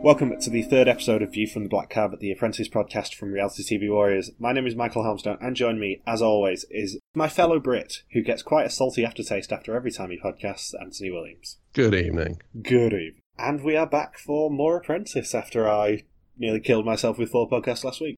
[0.00, 3.14] Welcome to the third episode of View from the Black Cab, at the Apprentice podcast
[3.14, 4.30] from Reality TV Warriors.
[4.38, 8.22] My name is Michael Helmstone, and join me, as always, is my fellow Brit, who
[8.22, 11.58] gets quite a salty aftertaste after every time he podcasts, Anthony Williams.
[11.72, 12.40] Good evening.
[12.62, 13.20] Good evening.
[13.38, 16.04] And we are back for more Apprentice after I
[16.38, 18.16] nearly killed myself with four podcasts last week.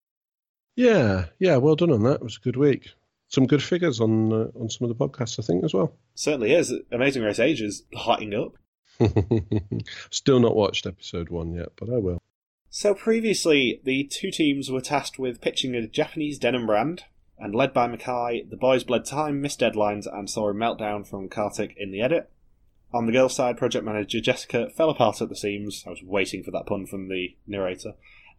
[0.76, 2.16] Yeah, yeah, well done on that.
[2.16, 2.90] It was a good week.
[3.28, 5.94] Some good figures on uh, on some of the podcasts, I think, as well.
[6.14, 6.74] Certainly is.
[6.92, 8.52] Amazing Race Age is hotting up.
[10.10, 12.20] Still not watched episode one yet, but I will.
[12.68, 17.04] So previously, the two teams were tasked with pitching a Japanese denim brand,
[17.38, 21.28] and led by Mackay, the boys bled time, missed deadlines, and saw a meltdown from
[21.28, 22.30] Karthik in the edit.
[22.92, 25.84] On the girls' side, project manager Jessica fell apart at the seams.
[25.86, 27.94] I was waiting for that pun from the narrator.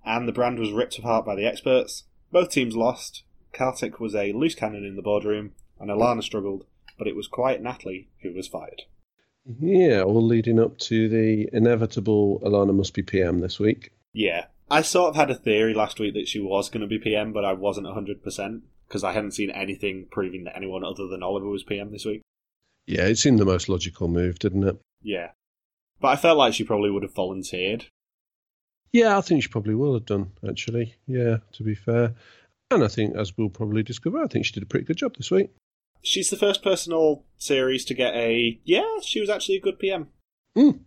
[0.05, 2.03] And the brand was ripped apart by the experts.
[2.31, 3.23] Both teams lost.
[3.53, 6.65] Karthik was a loose cannon in the boardroom, and Alana struggled,
[6.97, 8.83] but it was quite Natalie who was fired.
[9.59, 13.91] Yeah, all leading up to the inevitable Alana must be PM this week.
[14.13, 14.45] Yeah.
[14.69, 17.33] I sort of had a theory last week that she was going to be PM,
[17.33, 21.47] but I wasn't 100% because I hadn't seen anything proving that anyone other than Oliver
[21.47, 22.21] was PM this week.
[22.87, 24.79] Yeah, it seemed the most logical move, didn't it?
[25.01, 25.31] Yeah.
[25.99, 27.85] But I felt like she probably would have volunteered.
[28.91, 30.95] Yeah, I think she probably will have done, actually.
[31.07, 32.13] Yeah, to be fair.
[32.69, 35.15] And I think, as we'll probably discover, I think she did a pretty good job
[35.17, 35.51] this week.
[36.01, 39.79] She's the first person all series to get a, yeah, she was actually a good
[39.79, 40.07] PM.
[40.57, 40.81] Mm.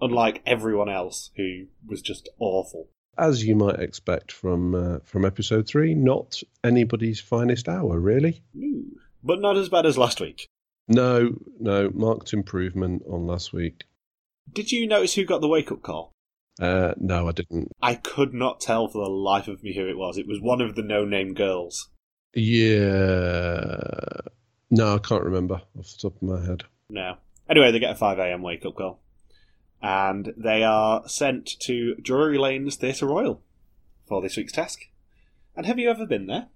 [0.00, 2.88] Unlike everyone else who was just awful.
[3.16, 8.42] As you might expect from uh, from episode three, not anybody's finest hour, really.
[8.56, 8.96] Ooh.
[9.22, 10.48] But not as bad as last week.
[10.88, 13.84] No, no, marked improvement on last week.
[14.52, 16.12] Did you notice who got the wake up call?
[16.60, 17.72] Uh, no, I didn't.
[17.80, 20.18] I could not tell for the life of me who it was.
[20.18, 21.90] It was one of the no name girls.
[22.34, 23.80] Yeah.
[24.70, 26.64] No, I can't remember off the top of my head.
[26.88, 27.16] No.
[27.48, 29.00] Anyway, they get a 5am wake up call.
[29.82, 33.42] And they are sent to Drury Lane's Theatre Royal
[34.06, 34.80] for this week's task.
[35.54, 36.48] And have you ever been there?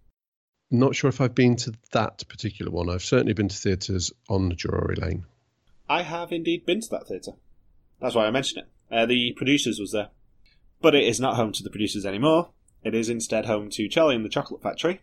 [0.71, 2.91] Not sure if I've been to that particular one.
[2.91, 5.25] I've certainly been to theatres on Drury Lane.
[5.89, 7.33] I have indeed been to that theatre.
[8.01, 8.69] That's why I mention it.
[8.91, 10.09] Uh, the producers was there.
[10.81, 12.51] But it is not home to the producers anymore.
[12.85, 15.01] It is instead home to Charlie and the Chocolate Factory.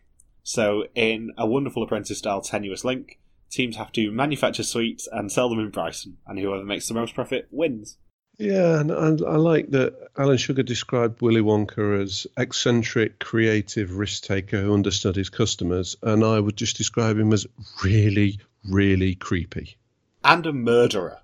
[0.47, 3.17] So, in a wonderful apprentice style tenuous link,
[3.49, 7.15] teams have to manufacture sweets and sell them in Brighton, and whoever makes the most
[7.15, 7.97] profit wins.
[8.37, 14.25] Yeah, and I, I like that Alan Sugar described Willy Wonka as eccentric, creative risk
[14.25, 17.47] taker who understood his customers, and I would just describe him as
[17.83, 18.37] really,
[18.69, 19.77] really creepy.
[20.23, 21.21] And a murderer.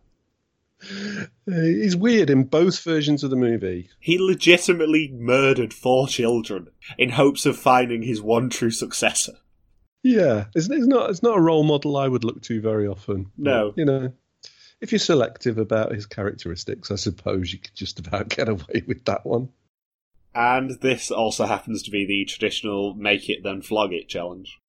[1.46, 3.90] He's weird in both versions of the movie.
[4.00, 9.34] He legitimately murdered four children in hopes of finding his one true successor.
[10.04, 13.32] Yeah, it's, it's not it's not a role model I would look to very often.
[13.38, 13.70] No.
[13.70, 14.14] But, you know,
[14.80, 19.06] if you're selective about his characteristics, I suppose you could just about get away with
[19.06, 19.50] that one.
[20.34, 24.60] And this also happens to be the traditional make it then flog it challenge,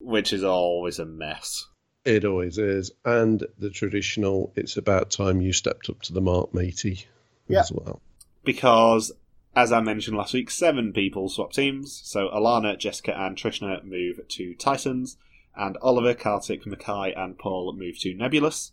[0.00, 1.66] which is always a mess.
[2.04, 2.90] It always is.
[3.04, 7.04] And the traditional, it's about time you stepped up to the mark, matey,
[7.48, 7.60] Yeah.
[7.60, 8.00] as well.
[8.44, 9.12] Because,
[9.54, 12.00] as I mentioned last week, seven people swap teams.
[12.04, 15.16] So Alana, Jessica, and Trishna move to Titans.
[15.56, 18.70] and Oliver, Kartik, Mackay, and Paul move to Nebulous.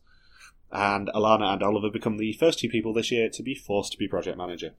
[0.71, 3.97] And Alana and Oliver become the first two people this year to be forced to
[3.97, 4.73] be project manager.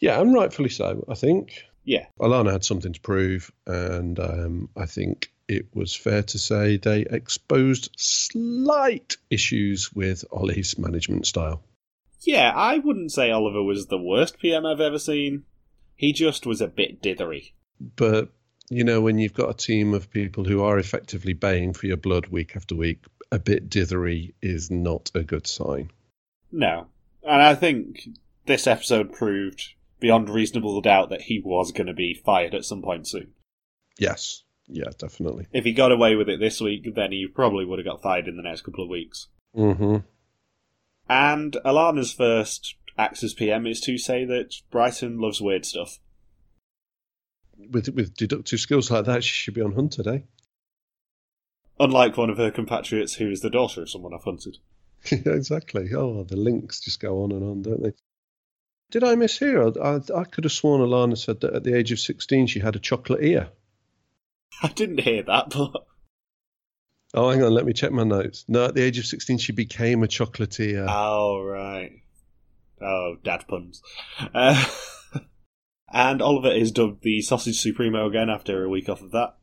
[0.00, 1.62] Yeah, and rightfully so, I think.
[1.84, 6.76] Yeah, Alana had something to prove, and um, I think it was fair to say
[6.76, 11.62] they exposed slight issues with Ollie's management style.
[12.20, 15.44] Yeah, I wouldn't say Oliver was the worst PM I've ever seen.
[15.96, 17.52] He just was a bit dithery.
[17.96, 18.30] But,
[18.68, 21.96] you know, when you've got a team of people who are effectively baying for your
[21.96, 25.90] blood week after week, a bit dithery is not a good sign.
[26.52, 26.86] No.
[27.22, 28.08] And I think
[28.46, 32.82] this episode proved beyond reasonable doubt that he was going to be fired at some
[32.82, 33.32] point soon.
[33.98, 34.42] Yes.
[34.68, 35.46] Yeah, definitely.
[35.52, 38.28] If he got away with it this week, then he probably would have got fired
[38.28, 39.28] in the next couple of weeks.
[39.54, 39.98] hmm
[41.08, 45.98] And Alana's first acts as PM is to say that Brighton loves weird stuff.
[47.70, 50.24] With with deductive skills like that, she should be on Hunter Day.
[51.80, 54.58] Unlike one of her compatriots who is the daughter of someone I've hunted.
[55.10, 55.90] exactly.
[55.94, 57.92] Oh, the links just go on and on, don't they?
[58.90, 59.76] Did I mishear?
[59.82, 62.76] I, I could have sworn Alana said that at the age of 16 she had
[62.76, 63.48] a chocolate ear.
[64.62, 65.72] I didn't hear that, but
[67.14, 68.46] Oh, hang on, let me check my notes.
[68.48, 70.86] No, at the age of 16 she became a chocolatier.
[70.88, 72.00] Oh, right.
[72.80, 73.82] Oh, dad puns.
[74.34, 74.64] Uh,
[75.92, 79.36] and Oliver is dubbed the Sausage Supremo again after a week off of that,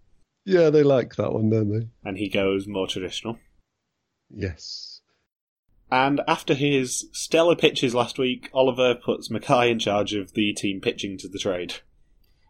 [0.46, 1.88] yeah, they like that one, don't they?
[2.04, 3.38] and he goes more traditional.
[4.32, 5.02] Yes.
[5.92, 10.82] And after his stellar pitches last week, Oliver puts Mackay in charge of the team
[10.82, 11.76] pitching to the trade.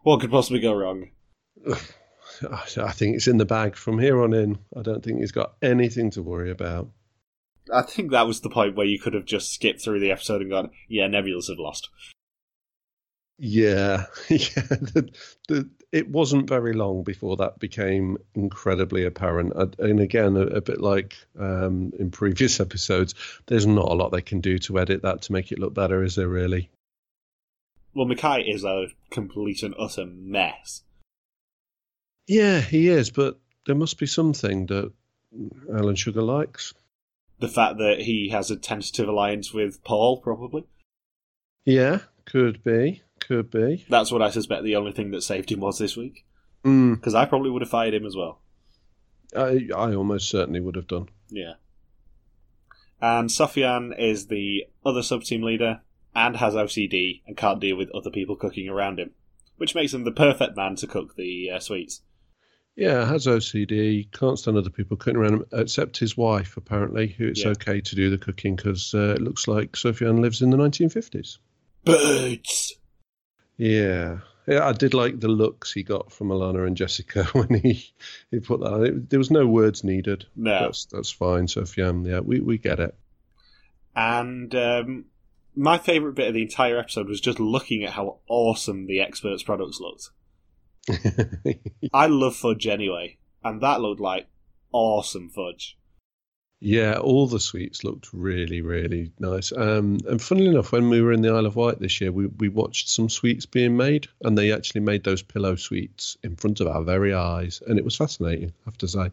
[0.02, 1.10] What could possibly go wrong?
[2.50, 4.58] I think it's in the bag from here on in.
[4.76, 6.88] I don't think he's got anything to worry about.
[7.72, 10.40] I think that was the point where you could have just skipped through the episode
[10.40, 11.88] and gone, yeah, Nebulous have lost.
[13.38, 14.66] Yeah, yeah.
[14.68, 15.10] The,
[15.48, 19.52] the, it wasn't very long before that became incredibly apparent.
[19.78, 23.14] And again, a, a bit like um, in previous episodes,
[23.46, 26.02] there's not a lot they can do to edit that to make it look better,
[26.02, 26.70] is there really?
[27.94, 30.82] Well, Mackay is a complete and utter mess.
[32.26, 34.92] Yeah, he is, but there must be something that
[35.72, 36.74] Alan Sugar likes.
[37.38, 40.66] The fact that he has a tentative alliance with Paul, probably.
[41.64, 43.02] Yeah, could be.
[43.20, 43.86] Could be.
[43.88, 46.24] That's what I suspect the only thing that saved him was this week.
[46.64, 46.96] Mm.
[46.96, 48.40] Because I probably would have fired him as well.
[49.36, 51.08] I, I almost certainly would have done.
[51.28, 51.54] Yeah.
[53.00, 55.80] And Sofiane is the other sub team leader
[56.14, 59.12] and has OCD and can't deal with other people cooking around him,
[59.56, 62.02] which makes him the perfect man to cook the uh, sweets.
[62.76, 67.26] Yeah, has OCD, can't stand other people cooking around him, except his wife, apparently, who
[67.28, 67.50] it's Yeah.
[67.50, 71.38] okay to do the cooking because uh, it looks like Sofiane lives in the 1950s.
[71.84, 72.74] Birds!
[73.56, 74.18] Yeah.
[74.46, 77.84] Yeah, I did like the looks he got from Alana and Jessica when he,
[78.30, 78.86] he put that on.
[78.86, 80.26] It, there was no words needed.
[80.34, 80.60] No.
[80.62, 82.06] That's that's fine, Sofiane.
[82.06, 82.94] Yeah, we, we get it.
[83.94, 85.04] And um,
[85.54, 89.42] my favourite bit of the entire episode was just looking at how awesome the experts'
[89.42, 90.10] products looked.
[91.92, 94.28] I love fudge anyway, and that looked like
[94.72, 95.76] awesome fudge.
[96.62, 99.50] Yeah, all the sweets looked really, really nice.
[99.50, 102.26] Um, and funnily enough, when we were in the Isle of Wight this year, we,
[102.26, 106.60] we watched some sweets being made, and they actually made those pillow sweets in front
[106.60, 109.10] of our very eyes, and it was fascinating, I have to say.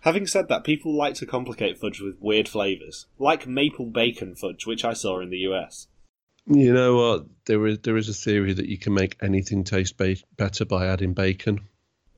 [0.00, 4.66] Having said that, people like to complicate fudge with weird flavours, like maple bacon fudge,
[4.66, 5.86] which I saw in the US.
[6.48, 7.26] You know what?
[7.46, 10.86] There is there is a theory that you can make anything taste ba- better by
[10.86, 11.60] adding bacon.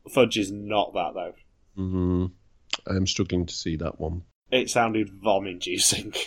[0.09, 1.35] Fudge is not that though.
[1.77, 2.33] Mm,
[2.87, 4.23] I'm struggling to see that one.
[4.51, 6.15] It sounded vom inducing.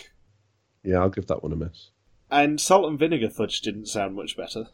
[0.86, 1.88] Yeah, I'll give that one a miss.
[2.30, 4.66] And salt and vinegar fudge didn't sound much better.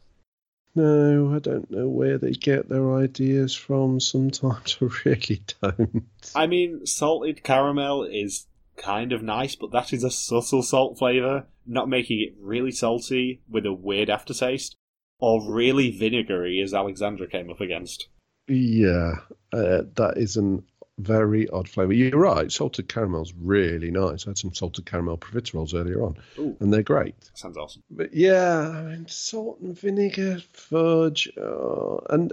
[0.74, 4.00] No, I don't know where they get their ideas from.
[4.00, 6.04] Sometimes I really don't.
[6.34, 8.46] I mean, salted caramel is
[8.80, 13.42] kind of nice, but that is a subtle salt flavour, not making it really salty
[13.48, 14.74] with a weird aftertaste,
[15.18, 18.08] or really vinegary, as Alexandra came up against.
[18.48, 19.16] Yeah,
[19.52, 20.58] uh, that is a
[21.00, 21.92] very odd flavour.
[21.92, 22.50] You're right.
[22.50, 24.26] Salted caramel's really nice.
[24.26, 27.14] I had some salted caramel profiteroles earlier on, Ooh, and they're great.
[27.34, 27.82] sounds awesome.
[27.90, 32.32] But yeah, I mean, salt and vinegar, fudge, oh, and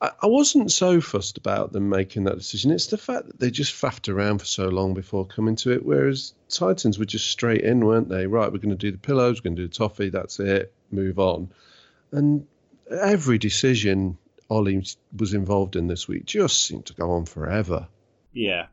[0.00, 2.70] I, I wasn't so fussed about them making that decision.
[2.70, 5.84] It's the fact that they just faffed around for so long before coming to it,
[5.84, 8.26] whereas Titans were just straight in, weren't they?
[8.26, 10.72] Right, we're going to do the pillows, we're going to do the toffee, that's it,
[10.90, 11.50] move on.
[12.12, 12.46] And
[12.90, 14.16] every decision
[14.48, 14.84] Ollie
[15.16, 17.88] was involved in this week just seemed to go on forever.
[18.36, 18.66] Yeah.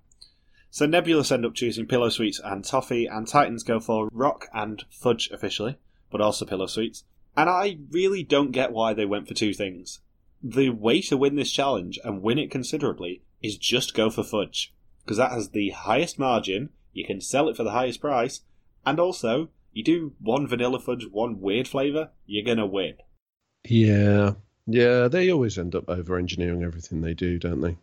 [0.70, 4.84] So Nebulous end up choosing Pillow Sweets and Toffee, and Titans go for Rock and
[4.90, 5.78] Fudge officially,
[6.12, 7.06] but also Pillow Sweets.
[7.38, 10.02] And I really don't get why they went for two things.
[10.44, 14.74] The way to win this challenge and win it considerably is just go for Fudge,
[15.04, 18.42] because that has the highest margin, you can sell it for the highest price,
[18.86, 22.96] and also, you do one vanilla fudge, one weird flavour, you're gonna win.
[23.64, 24.34] Yeah,
[24.68, 27.78] yeah, they always end up over engineering everything they do, don't they?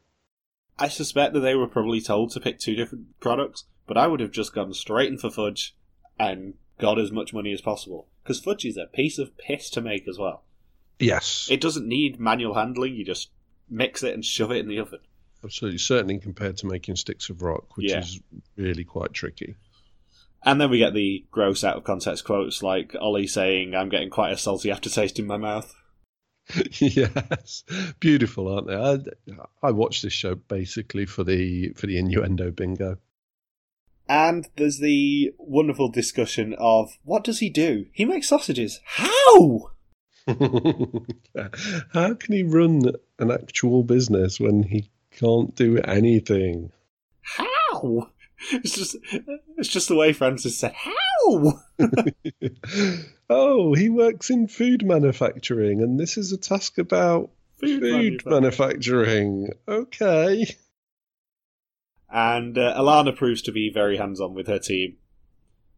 [0.80, 4.20] I suspect that they were probably told to pick two different products, but I would
[4.20, 5.74] have just gone straight in for fudge
[6.18, 8.08] and got as much money as possible.
[8.22, 10.44] Because fudge is a piece of piss to make as well.
[10.98, 11.48] Yes.
[11.50, 13.30] It doesn't need manual handling, you just
[13.68, 15.00] mix it and shove it in the oven.
[15.42, 18.00] Absolutely, certainly compared to making sticks of rock, which Yeah.
[18.00, 18.20] is
[18.56, 19.56] really quite tricky.
[20.42, 24.10] And then we get the gross out of context quotes like Ollie saying, I'm getting
[24.10, 25.74] quite a salty aftertaste in my mouth.
[26.78, 27.64] yes,
[28.00, 28.74] beautiful, aren't they?
[28.74, 28.98] I,
[29.68, 32.98] I watched this show basically for the for the innuendo bingo.
[34.08, 37.86] And there's the wonderful discussion of what does he do?
[37.92, 38.80] He makes sausages.
[38.84, 39.70] How?
[40.26, 42.82] How can he run
[43.18, 46.72] an actual business when he can't do anything?
[47.22, 48.10] How?
[48.52, 48.96] It's just
[49.56, 50.92] it's just the way Francis said, How?
[53.30, 59.50] oh, he works in food manufacturing, and this is a task about Food food manufacturing.
[59.68, 60.46] Okay.
[62.08, 64.96] And uh, Alana proves to be very hands on with her team.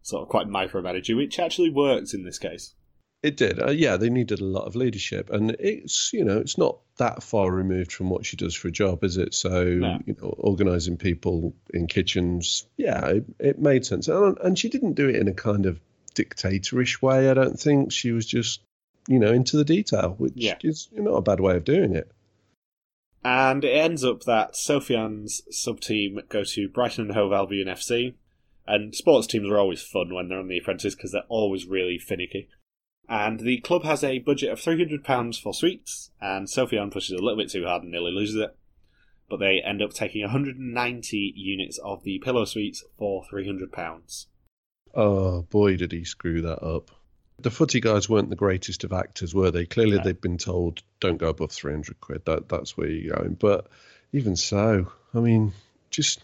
[0.01, 2.75] Sort of quite micromanaging, which actually works in this case.
[3.23, 3.63] It did.
[3.63, 7.23] Uh, yeah, they needed a lot of leadership, and it's you know it's not that
[7.23, 9.33] far removed from what she does for a job, is it?
[9.35, 9.99] So No.
[10.07, 14.95] you know, organising people in kitchens, yeah, it, it made sense, and, and she didn't
[14.95, 15.81] do it in a kind of
[16.15, 17.31] dictatorish way.
[17.31, 18.61] I don't think she was just
[19.07, 20.57] you know into the detail, which Yeah.
[20.63, 22.11] is not a bad way of doing it.
[23.25, 28.15] And it ends up that Sofiane's sub team go to Brighton and Hove Albion FC.
[28.67, 31.99] And sports teams are always fun when they're on The Apprentice because they're always really
[31.99, 32.49] finicky.
[33.13, 37.37] And the club has a budget of £300 for sweets, and Sofiane pushes a little
[37.37, 38.57] bit too hard and nearly loses it.
[39.29, 44.27] But they end up taking 190 units of the pillow sweets for £300.
[44.95, 46.91] Oh boy, did he screw that up.
[47.39, 49.67] The footy guys weren't the greatest of actors, were they?
[49.67, 52.25] Clearly, they'd been told don't go above three hundred quid.
[52.25, 53.35] That that's where you're going.
[53.35, 53.67] But
[54.15, 55.53] even so, I mean,
[55.91, 56.21] just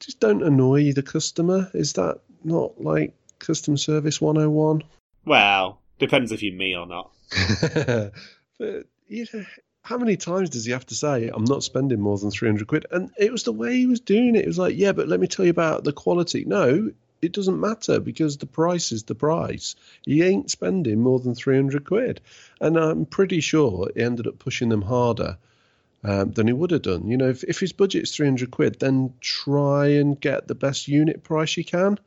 [0.00, 1.70] just don't annoy the customer.
[1.74, 4.82] Is that not like customer service one hundred and one?
[5.26, 7.10] Well, depends if you're me or not.
[8.58, 9.44] but you know,
[9.82, 12.66] how many times does he have to say, "I'm not spending more than three hundred
[12.66, 12.86] quid"?
[12.90, 14.44] And it was the way he was doing it.
[14.44, 16.90] It was like, "Yeah, but let me tell you about the quality." No,
[17.22, 19.76] it doesn't matter because the price is the price.
[20.04, 22.20] He ain't spending more than three hundred quid,
[22.60, 25.38] and I'm pretty sure he ended up pushing them harder.
[26.04, 27.08] Um, than he would have done.
[27.08, 31.24] You know, if, if his budget's 300 quid, then try and get the best unit
[31.24, 31.98] price you can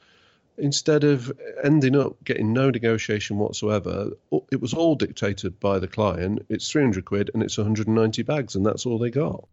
[0.60, 1.32] instead of
[1.64, 4.12] ending up getting no negotiation whatsoever,
[4.52, 6.46] it was all dictated by the client.
[6.50, 9.48] It's 300 quid and it's 190 bags, and that's all they got.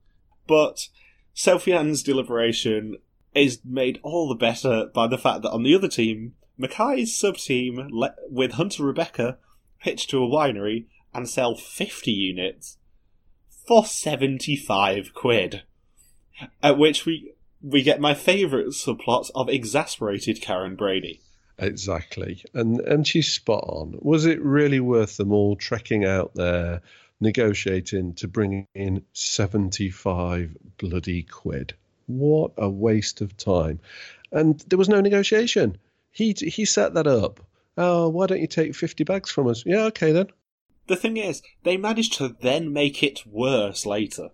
[0.47, 0.89] But
[1.35, 2.97] Sofiane's deliberation
[3.35, 7.37] is made all the better by the fact that on the other team, Mackay's sub
[7.37, 9.39] team le- with Hunter Rebecca
[9.81, 12.79] pitch to a winery and sell 50 units
[13.67, 15.63] for 75 quid.
[16.63, 17.33] At which we
[17.66, 21.20] we get my favourite subplots of exasperated Karren Brady.
[21.58, 23.99] Exactly, and and she's spot on.
[24.00, 26.82] Was it really worth them all trekking out there,
[27.20, 31.75] negotiating to bring in seventy five bloody quid?
[32.06, 33.80] What a waste of time!
[34.30, 35.78] And there was no negotiation.
[36.12, 37.40] He he set that up.
[37.78, 39.64] Oh, why don't you take fifty bags from us?
[39.66, 40.28] Yeah, okay then.
[40.88, 44.30] The thing is, they managed to then make it worse later.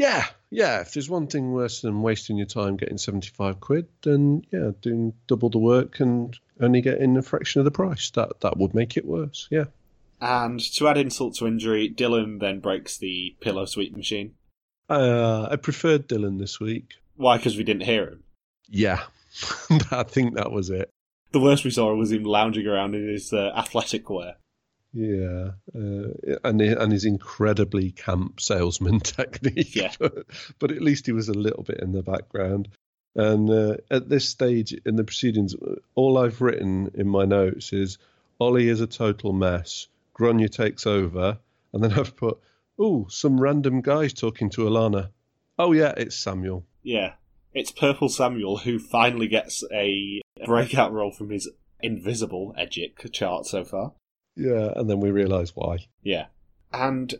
[0.00, 0.80] Yeah, yeah.
[0.80, 5.12] If there's one thing worse than wasting your time getting 75 quid, then yeah, doing
[5.26, 8.08] double the work and only getting a fraction of the price.
[8.12, 9.46] That that would make it worse.
[9.50, 9.64] Yeah.
[10.18, 14.36] And to add insult to injury, Dillon then breaks the pillow sweep machine.
[14.88, 16.94] Uh, I preferred Dillon this week.
[17.16, 17.36] Why?
[17.36, 18.22] Because we didn't hear him.
[18.70, 19.02] Yeah,
[19.90, 20.88] I think that was it.
[21.32, 24.36] The worst we saw was him lounging around in his uh, athletic wear.
[24.92, 29.76] Yeah, uh, and and his incredibly camp salesman technique.
[29.76, 29.92] Yeah.
[29.98, 30.26] but,
[30.58, 32.68] but at least he was a little bit in the background.
[33.14, 35.54] And uh, at this stage in the proceedings,
[35.94, 37.98] all I've written in my notes is
[38.40, 39.88] Ollie is a total mess.
[40.18, 41.38] Grainne takes over,
[41.72, 42.38] and then I've put,
[42.78, 45.10] oh, some random guys talking to Alana.
[45.58, 46.64] Oh yeah, it's Samuel.
[46.82, 47.14] Yeah.
[47.52, 51.50] It's Purple Samuel who finally gets a breakout role from his
[51.82, 53.92] invisible Edgic chart so far.
[54.40, 55.78] Yeah, and then we realise why.
[56.02, 56.26] Yeah.
[56.72, 57.14] And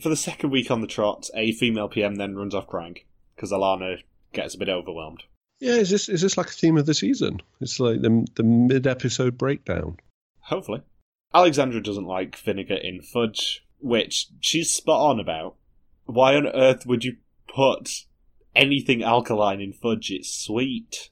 [0.00, 2.96] for the second week on the trot, a female PM then runs off crying
[3.36, 3.98] because Alana
[4.32, 5.22] gets a bit overwhelmed.
[5.60, 7.40] Yeah, is this is this like a theme of the season?
[7.60, 9.98] It's like the the mid episode breakdown.
[10.40, 10.82] Hopefully.
[11.32, 15.56] Alexandra doesn't like vinegar in fudge, which she's spot on about.
[16.06, 17.16] Why on earth would you
[17.48, 18.04] put
[18.54, 20.10] anything alkaline in fudge?
[20.10, 21.10] It's sweet.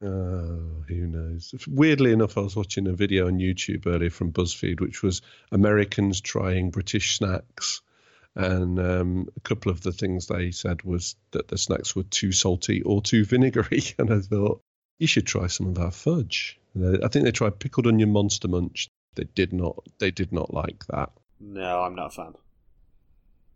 [0.00, 1.52] Oh, who knows?
[1.66, 6.20] Weirdly enough, I was watching a video on YouTube earlier from BuzzFeed, which was Americans
[6.20, 7.82] trying British snacks.
[8.36, 12.30] And um, a couple of the things they said was that the snacks were too
[12.30, 13.82] salty or too vinegary.
[13.98, 14.62] And I thought,
[14.98, 16.60] you should try some of our fudge.
[16.74, 18.88] And I think they tried pickled onion monster munch.
[19.16, 19.84] They did not.
[19.98, 21.10] They did not like that.
[21.40, 22.34] No, I'm not a fan.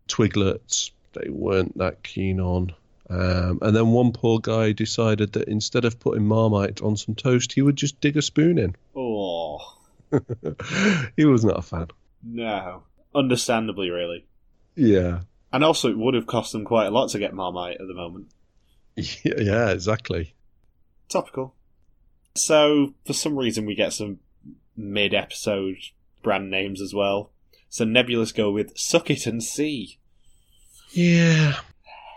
[0.09, 0.91] Twiglets.
[1.13, 2.75] They weren't that keen on.
[3.13, 7.53] Um, and then one poor guy decided that instead of putting Marmite on some toast,
[7.53, 8.75] he would just dig a spoon in.
[8.97, 9.59] Oh,
[11.17, 11.89] he was not a fan.
[12.23, 12.83] no.
[13.15, 14.25] Understandably, really.
[14.75, 15.21] Yeah.
[15.53, 17.93] And also, it would have cost them quite a lot to get Marmite at the
[17.95, 18.29] moment.
[18.97, 20.35] Yeah, yeah, exactly.
[21.11, 21.55] Topical.
[22.35, 24.21] So, for some reason, we get some
[24.77, 25.77] mid episode
[26.23, 27.31] brand names as well.
[27.69, 29.99] So, Nebulous go with Suck It and See.
[30.93, 31.57] Yeah.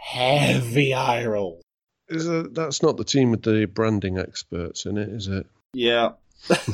[0.06, 1.62] Heavy eye roll.
[2.10, 5.48] Is a, that's not the team with the branding experts in it, is it?
[5.74, 6.12] Yeah.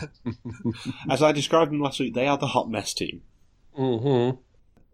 [1.09, 3.21] As I described them last week, they are the hot mess team.
[3.77, 4.37] Mm-hmm.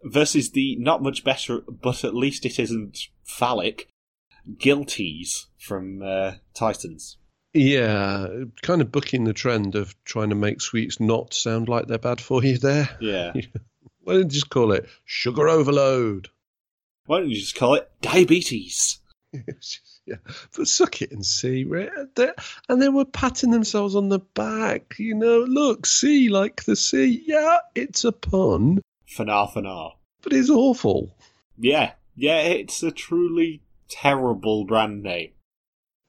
[0.04, 3.88] Versus the not much better, but at least it isn't phallic,
[4.48, 7.16] Guilties from uh, Titans.
[7.52, 8.28] Yeah,
[8.62, 12.20] kind of booking the trend of trying to make sweets not sound like they're bad
[12.20, 12.88] for you there.
[13.00, 13.32] Yeah.
[14.04, 16.28] Why don't you just call it sugar overload?
[17.08, 18.98] Why don't you just call it diabetes?
[19.32, 20.16] yeah,
[20.54, 21.64] but suck it and see.
[21.64, 21.88] Right?
[22.68, 24.98] And they were patting themselves on the back.
[24.98, 27.24] You know, look, see, like the sea.
[27.26, 29.92] Yeah, it's a pun, Fanar Fanar.
[30.20, 31.16] but it's awful.
[31.56, 31.92] Yeah.
[32.14, 35.30] Yeah, it's a truly terrible brand name.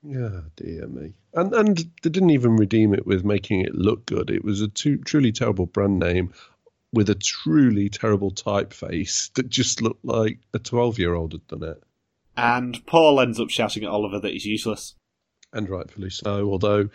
[0.04, 1.14] Yeah, dear me.
[1.34, 4.30] And and they didn't even redeem it with making it look good.
[4.30, 6.34] It was a too, truly terrible brand name
[6.94, 11.64] with a truly terrible typeface that just looked like a 12 year old had done
[11.64, 11.84] it.
[12.38, 14.96] And Paul ends up shouting at Oliver that he's useless.
[15.54, 16.90] And rightfully so, although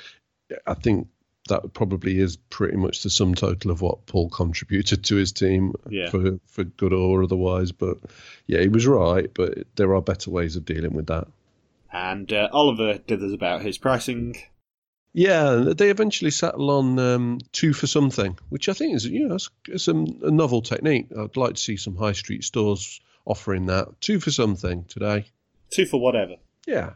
[0.66, 1.08] I think
[1.48, 5.74] that probably is pretty much the sum total of what Paul contributed to his team
[5.90, 6.08] Yeah.
[6.08, 7.70] for, for good or otherwise.
[7.72, 7.98] But
[8.46, 11.26] yeah, he was right, but there are better ways of dealing with that.
[11.92, 14.36] And uh, Oliver dithers about his pricing.
[15.16, 19.36] Yeah, they eventually settle on um, two for something, which I think is you know
[19.36, 21.06] it's, it's a, a novel technique.
[21.16, 25.26] I'd like to see some high street stores offering that two for something today.
[25.70, 26.34] Two for whatever.
[26.66, 26.94] Yeah,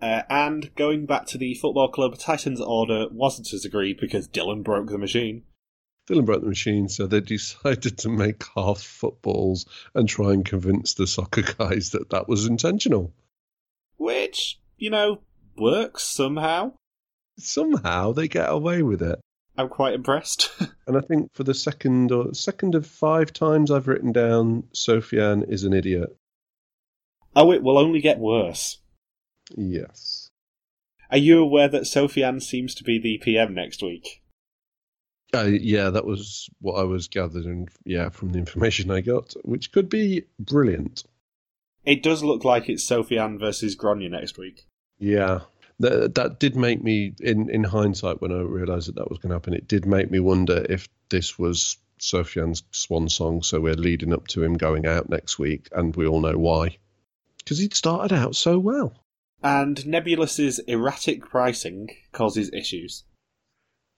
[0.00, 4.62] Uh, and going back to the football club, Titans' order wasn't as agreed because Dillon
[4.62, 5.42] broke the machine.
[6.06, 10.94] Dillon broke the machine, so they decided to make half footballs and try and convince
[10.94, 13.12] the soccer guys that that was intentional.
[13.96, 15.20] Which, you know,
[15.60, 16.72] works somehow.
[17.38, 19.20] Somehow they get away with it.
[19.56, 20.50] I'm quite impressed.
[20.86, 25.48] And I think for the second or second of five times I've written down Sofiane
[25.48, 26.16] is an idiot.
[27.36, 28.78] oh, it will only get worse.
[29.56, 30.30] Yes.
[31.12, 34.20] Are you aware that Sofiane seems to be the PM next week?
[35.32, 37.68] Uh, yeah, that was what I was gathering.
[37.84, 41.04] Yeah, from the information I got, which could be brilliant.
[41.84, 44.66] It does look like it's Sofiane versus Grainne next week.
[45.00, 45.40] Yeah,
[45.80, 49.30] that that did make me, in in hindsight, when I realised that that was going
[49.30, 53.42] to happen, it did make me wonder if this was Sofiane's swan song.
[53.42, 56.76] So we're leading up to him going out next week, and we all know why,
[57.38, 58.94] because he'd started out so well.
[59.42, 63.04] And Nebulous's erratic pricing causes issues.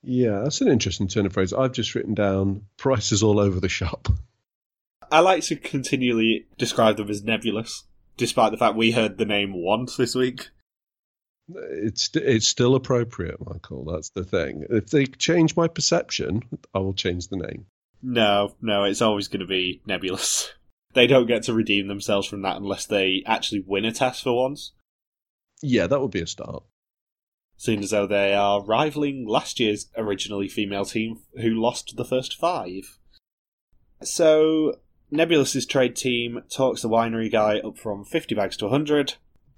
[0.05, 1.53] Yeah, that's an interesting turn of phrase.
[1.53, 4.09] I've just written down prices all over the shop.
[5.11, 7.85] I like to continually describe them as nebulous,
[8.17, 10.49] despite the fact we heard the name once this week.
[11.49, 13.85] It's it's still appropriate, Michael.
[13.85, 14.65] That's the thing.
[14.71, 16.43] If they change my perception,
[16.75, 17.67] I will change the name.
[18.03, 20.53] No, no, it's always going to be nebulous.
[20.95, 24.37] They don't get to redeem themselves from that unless they actually win a test for
[24.43, 24.73] once,
[25.63, 26.65] Yeah, that would be a start.
[27.57, 32.37] seeing as though they are rivaling last year's originally female team who lost the first
[32.39, 32.99] five.
[34.03, 39.15] So, Nebulous's trade team talks the winery guy up from 50 bags to 100,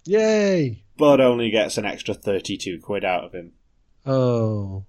[0.06, 0.83] Yay!
[0.96, 3.52] But only gets an extra 32 quid out of him.
[4.06, 4.84] Oh,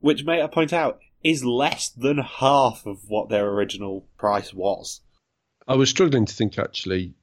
[0.00, 5.00] which may I point out is less than half of what their original price was.
[5.68, 7.14] I was struggling to think actually,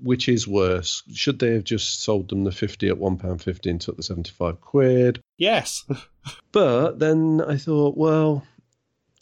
[0.00, 1.02] which is worse?
[1.12, 4.02] Should they have just sold them the fifty at one pound fifty and took the
[4.02, 5.20] seventy-five quid?
[5.36, 5.84] Yes,
[6.52, 8.46] But then I thought, well,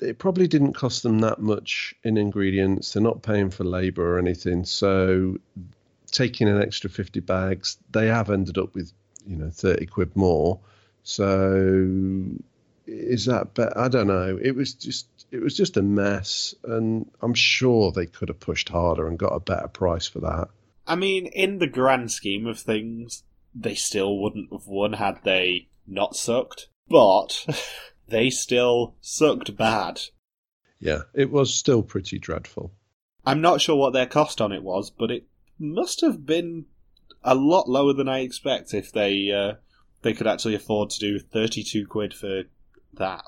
[0.01, 2.93] it probably didn't cost them that much in ingredients.
[2.93, 5.39] They're not paying for labour or anything, so
[6.11, 8.93] taking an extra fifty bags, they have ended up with
[9.27, 10.61] you know thirty quid more.
[11.03, 12.27] So
[12.87, 13.79] is that better?
[13.79, 14.39] I don't know.
[14.41, 18.69] It was just it was just a mess, and I'm sure they could have pushed
[18.69, 20.49] harder and got a better price for that.
[20.87, 23.23] I mean, in the grand scheme of things,
[23.55, 27.47] they still wouldn't have won had they not sucked, but
[28.09, 30.01] they still sucked bad.
[30.81, 32.73] Yeah, it was still pretty dreadful.
[33.25, 35.25] I'm not sure what their cost on it was, but it
[35.61, 36.67] must have been
[37.23, 39.55] a lot lower than I expect if they uh,
[40.03, 42.45] they could actually afford to do 32 quid for
[42.95, 43.25] that.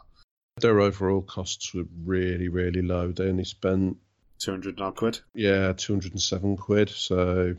[0.60, 3.12] Their overall costs were really, really low.
[3.12, 3.96] They only spent
[4.38, 5.20] 200 odd quid.
[5.34, 6.90] yeah, 207 quid.
[6.90, 7.54] So,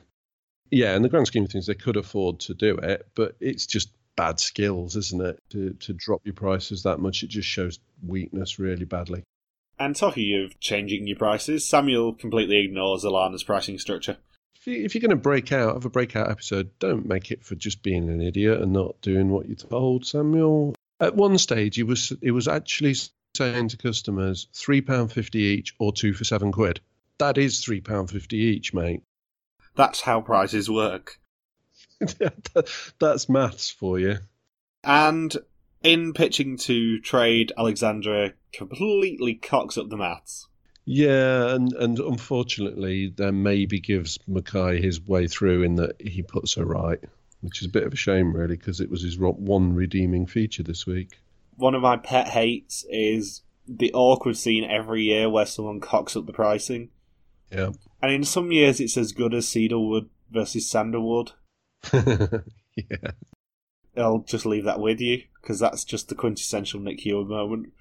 [0.69, 3.65] yeah, in the grand scheme of things, they could afford to do it, but it's
[3.65, 5.39] just bad skills, isn't it?
[5.51, 9.23] To, to drop your prices that much, it just shows weakness really badly.
[9.79, 14.17] And talking of changing your prices, Samuel completely ignores Alana's pricing structure.
[14.63, 17.43] If, you, if you're going to break out, have a breakout episode, don't make it
[17.43, 20.73] for just being an idiot and not doing what you're told, Samuel.
[21.01, 22.95] At one stage, he was it was actually
[23.35, 26.79] saying to customers three pound fifty each or two for seven quid.
[27.17, 29.03] That is three pound fifty each, mate.
[29.75, 31.19] That's how prices work.
[32.99, 34.19] That's maths for you.
[34.81, 35.35] And
[35.81, 40.47] in pitching to trade, Alexandra completely cocks up the maths.
[40.85, 46.55] Yeah, and, and unfortunately, then maybe gives Mackay his way through in that he puts
[46.55, 46.99] her right.
[47.41, 50.63] which is a bit of a shame, really, because it was his one redeeming feature
[50.63, 51.19] this week.
[51.55, 56.25] One of my pet hates is the awkward scene every year where someone cocks up
[56.25, 56.89] the pricing.
[57.51, 57.71] Yeah.
[58.01, 61.31] And in some years, it's as good as cedarwood versus sandalwood.
[61.93, 63.11] yeah.
[63.95, 67.71] I'll just leave that with you because that's just the quintessential Nick Hewer moment.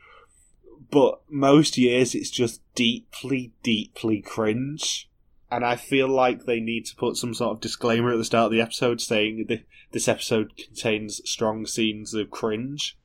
[0.92, 5.08] But most years, it's just deeply, deeply cringe.
[5.50, 8.46] And I feel like they need to put some sort of disclaimer at the start
[8.46, 12.98] of the episode saying that this episode contains strong scenes of cringe.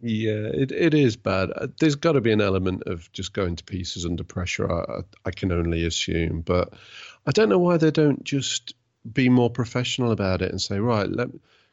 [0.00, 1.50] Yeah, it, it is bad.
[1.54, 4.70] Uh, there's got to be an element of just going to pieces under pressure.
[4.70, 6.72] I, I can only assume, but
[7.26, 8.74] I don't know why they don't just
[9.12, 11.28] be more professional about it and say, right, let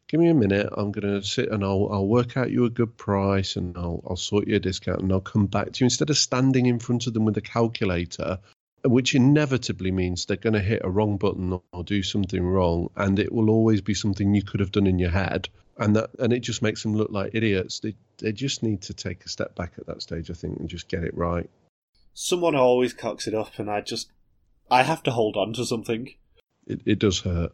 [0.08, 0.70] give me a minute.
[0.72, 4.04] I'm going to sit and I'll I'll work out you a good price and I'll
[4.08, 6.80] I'll sort you a discount and I'll come back to you instead of standing in
[6.80, 8.40] front of them with a calculator,
[8.84, 13.20] which inevitably means they're going to hit a wrong button or do something wrong, and
[13.20, 16.32] it will always be something you could have done in your head and that and
[16.32, 17.80] it just makes them look like idiots.
[17.80, 20.70] They they just need to take a step back at that stage, I think, and
[20.70, 21.50] just get it right.
[22.14, 24.10] Someone always cocks it up, and I just
[24.72, 26.14] I have to hold on to something.
[26.66, 27.54] It it does hurt.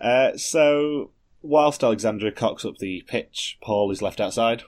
[0.00, 1.10] Uh, so
[1.42, 4.62] whilst Alexandra cocks up the pitch, Paul is left outside,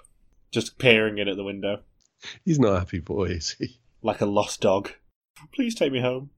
[0.50, 1.80] just peering in at the window.
[2.44, 3.78] He's not a happy boy, is he?
[4.02, 4.92] Like a lost dog.
[5.52, 6.30] Please take me home.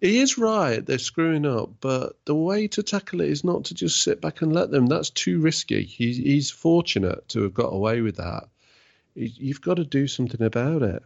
[0.00, 0.84] He is right.
[0.84, 4.42] They're screwing up, but the way to tackle it is not to just sit back
[4.42, 4.86] and let them.
[4.86, 5.84] That's too risky.
[5.84, 8.44] He's, he's fortunate to have got away with that.
[9.14, 11.02] You've got to do something about it.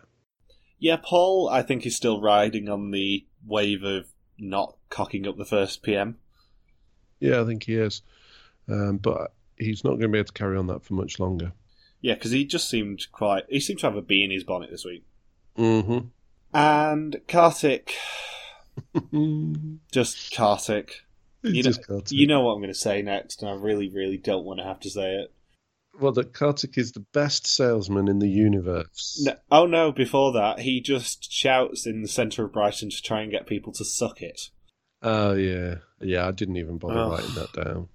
[0.79, 4.09] Yeah, Paul, I think, is still riding on the wave of
[4.39, 6.19] not cocking up the first PM.
[7.21, 8.03] Yeah, I think he is.
[8.68, 11.53] Um, but he's not going to be able to carry on that for much longer.
[12.01, 13.44] Yeah, because he just seemed quite.
[13.48, 15.05] He seemed to have a bee in his bonnet this week.
[15.57, 16.09] Mm-hmm.
[16.55, 17.92] And Karthik
[19.92, 20.90] just Karthik.
[21.42, 22.12] You know, Karthik.
[22.12, 24.64] you know what I'm going to say next, and I really, really don't want to
[24.64, 25.33] have to say it.
[26.01, 29.20] Well, that Karthik is the best salesman in the universe.
[29.25, 29.92] No, oh no!
[29.92, 33.72] Before that, he just shouts in the centre of Brighton to try and get people
[33.75, 34.51] to suck it.
[35.03, 36.27] Oh yeah, yeah.
[36.27, 37.11] I didn't even bother oh.
[37.11, 37.88] writing that down.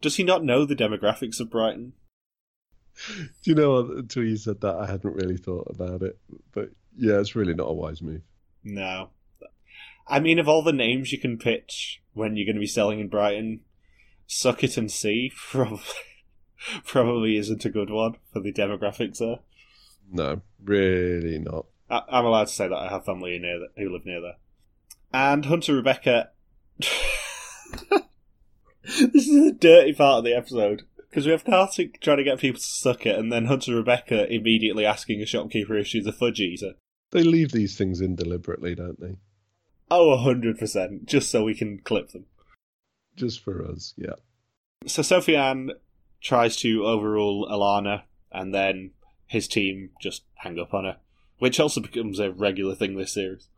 [0.00, 1.92] Does he not know the demographics of Brighton?
[3.06, 6.18] Do you know until you said that, I hadn't really thought about it.
[6.52, 8.22] But yeah, it's really not a wise move.
[8.62, 9.10] No,
[10.10, 12.98] I mean, of all the names you can pitch when you're going to be selling
[12.98, 13.60] in Brighton,
[14.26, 15.84] Suck It and See probably,
[16.84, 19.38] probably isn't a good one for the demographics there.
[20.10, 21.66] No, really not.
[21.88, 24.36] I, am allowed to say that I have family near that who live near there.
[25.12, 26.30] And Hunter Rebecca.
[28.82, 32.38] this is a dirty part of the episode because we have Karthik trying to get
[32.38, 36.12] people to suck it, and then Hunter Rebecca immediately asking a shopkeeper if she's a
[36.12, 36.74] fudge eater.
[37.10, 39.16] They leave these things in deliberately, don't they?
[39.90, 42.26] Oh, hundred percent, just so we can clip them.
[43.16, 44.14] Just for us, yeah.
[44.86, 45.70] So Sofiane
[46.22, 48.92] tries to overrule Alana, and then
[49.26, 50.96] his team just hang up on her,
[51.38, 53.48] which also becomes a regular thing this series.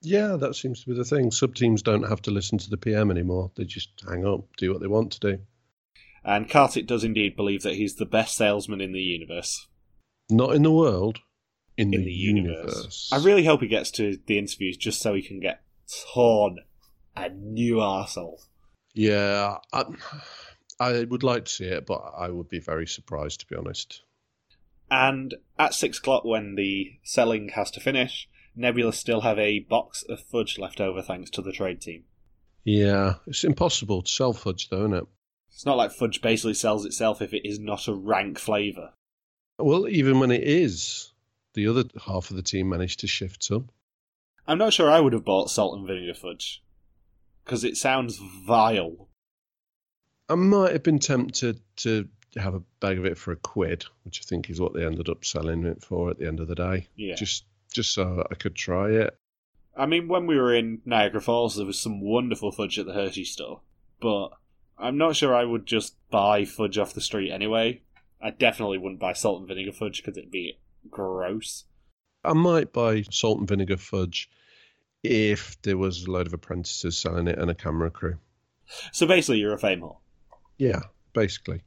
[0.00, 1.30] Yeah, that seems to be the thing.
[1.30, 4.72] Sub teams don't have to listen to the PM anymore; they just hang up, do
[4.72, 5.38] what they want to do.
[6.24, 9.66] And Karthik does indeed believe that he's the best salesman in the universe.
[10.30, 11.20] Not in the world
[11.76, 12.74] in, in the, the universe.
[12.74, 13.10] universe.
[13.12, 15.62] I really hope he gets to the interviews just so he can get
[16.12, 16.58] torn
[17.16, 18.40] a new arsehole.
[18.94, 19.84] Yeah, I,
[20.80, 24.02] I would like to see it, but I would be very surprised to be honest.
[24.90, 28.28] And at six o'clock, when the selling has to finish,
[28.58, 32.04] Nebula still have a box of fudge left over thanks to the trade team.
[32.64, 35.06] Yeah, it's impossible to sell fudge, though, isn't it?
[35.52, 38.92] It's not like fudge basically sells itself if it is not a rank flavour.
[39.58, 41.12] Well, even when it is,
[41.54, 43.70] the other half of the team managed to shift some.
[44.46, 46.62] I'm not sure I would have bought salt and vinegar fudge
[47.44, 49.08] because it sounds vile.
[50.28, 54.20] I might have been tempted to have a bag of it for a quid, which
[54.20, 56.54] I think is what they ended up selling it for at the end of the
[56.54, 56.88] day.
[56.96, 57.14] Yeah.
[57.14, 59.16] Just just so I could try it.
[59.76, 62.92] I mean, when we were in Niagara Falls, there was some wonderful fudge at the
[62.92, 63.60] Hershey store,
[64.00, 64.30] but
[64.76, 67.82] I'm not sure I would just buy fudge off the street anyway.
[68.20, 70.58] I definitely wouldn't buy salt and vinegar fudge because it'd be
[70.90, 71.64] gross.
[72.24, 74.28] I might buy salt and vinegar fudge
[75.04, 78.18] if there was a load of apprentices selling it and a camera crew.
[78.92, 79.98] So basically, you're a fame whore.
[80.58, 80.80] Yeah,
[81.12, 81.62] basically.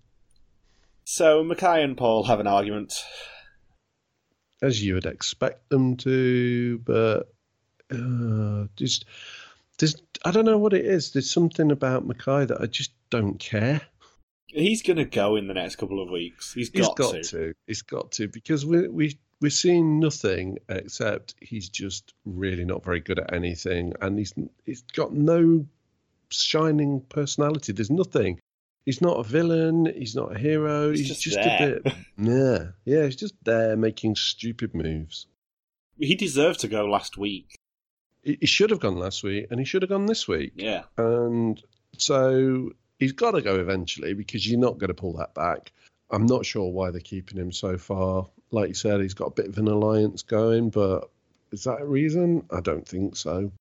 [1.06, 2.94] So Mackay and Paul have an argument.
[4.62, 7.34] As you would expect them to, but
[7.91, 9.06] uh, just
[9.80, 11.12] there's I don't know what it is.
[11.12, 13.82] There's something about Mackay that I just don't care.
[14.47, 16.54] He's going to go in the next couple of weeks.
[16.54, 17.24] He's got, he's got to.
[17.24, 17.54] to.
[17.67, 23.00] He's got to because we we we're seeing nothing except he's just really not very
[23.00, 24.34] good at anything, and he's
[24.65, 25.65] he's got no
[26.30, 27.74] shining personality.
[27.74, 28.39] There's nothing.
[28.86, 29.91] He's not a villain.
[29.96, 30.89] He's not a hero.
[30.89, 31.94] He's He's, just just, a bit.
[32.17, 33.06] Yeah, yeah.
[33.06, 35.28] He's just there making stupid moves.
[36.00, 37.56] He deserved to go last week.
[38.24, 40.54] He, he should have gone last week, and he should have gone this week.
[40.56, 40.84] Yeah.
[40.98, 41.62] And
[41.98, 45.72] so he's got to go eventually because you're not going to pull that back.
[46.10, 48.28] I'm not sure why they're keeping him so far.
[48.50, 51.10] Like you said, he's got a bit of an alliance going, but
[51.52, 52.46] is that a reason?
[52.52, 53.52] I don't think so.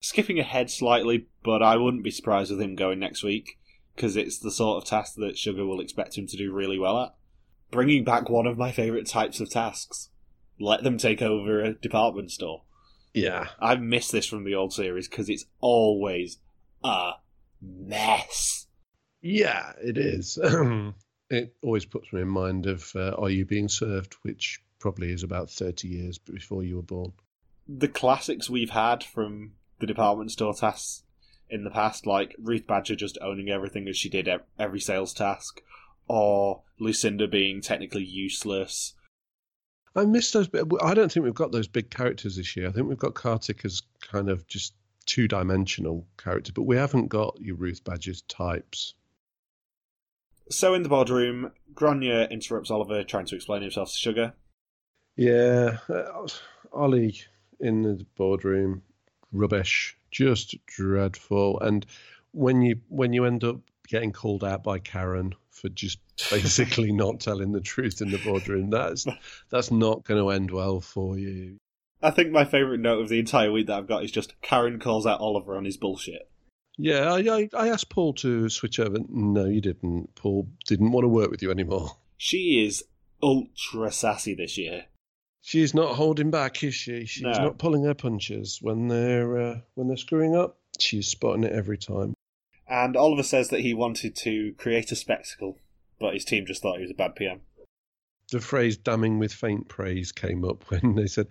[0.00, 3.57] Skipping ahead slightly, but I wouldn't be surprised with him going next week
[3.98, 7.02] because it's the sort of task that Sugar will expect him to do really well
[7.02, 7.14] at.
[7.72, 10.10] Bringing back one of my favourite types of tasks.
[10.60, 12.62] Let them take over a department store.
[13.12, 13.48] Yeah.
[13.58, 16.38] I miss this from the old series because it's always
[16.84, 17.14] a
[17.60, 18.68] mess.
[19.20, 20.38] Yeah, it is.
[21.30, 25.24] it always puts me in mind of uh, Are You Being Served, which probably is
[25.24, 27.14] about 30 years before you were born.
[27.66, 31.02] The classics we've had from the department store tasks
[31.50, 35.62] in the past, like Ruth Badger just owning everything as she did every sales task,
[36.06, 38.94] or Lucinda being technically useless.
[39.96, 40.48] I miss those.
[40.48, 42.68] But I don't think we've got those big characters this year.
[42.68, 44.74] I think we've got Karthik as kind of just
[45.06, 48.94] two dimensional character, but we haven't got your Ruth Badger's types.
[50.50, 54.32] So in the boardroom, Grainne interrupts Oliver trying to explain himself to Sugar.
[55.16, 56.26] Yeah, uh,
[56.72, 57.20] Ollie
[57.60, 58.82] in the boardroom,
[59.32, 61.60] rubbish, just dreadful.
[61.60, 61.84] And
[62.32, 65.98] when you when you end up getting called out by Karren for just
[66.30, 69.06] basically not telling the truth in the boardroom, that's
[69.50, 71.58] that's not going to end well for you.
[72.00, 74.80] I think my favourite note of the entire week that I've got is just Karren
[74.80, 76.30] calls out Oliver on his bullshit.
[76.76, 78.98] Yeah, I, I, I asked Paul to switch over.
[79.08, 80.14] No, you didn't.
[80.14, 81.96] Paul didn't want to work with you anymore.
[82.16, 82.84] She is
[83.20, 84.84] ultra sassy this year.
[85.48, 87.06] She's not holding back, is she?
[87.06, 87.32] She's No.
[87.32, 90.58] not pulling her punches when they're uh, when they're screwing up.
[90.78, 92.12] She's spotting it every time.
[92.68, 95.56] And Oliver says that he wanted to create a spectacle,
[95.98, 97.40] but his team just thought he was a bad PM.
[98.30, 101.28] The phrase "damning with faint praise" came up when they said,